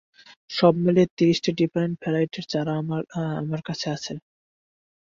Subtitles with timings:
[0.49, 2.73] সব মিলিয়ে ত্রিশটি ডিফারেন্ট ভেরাইটির চারা
[3.41, 4.13] আমার কাছে আছে।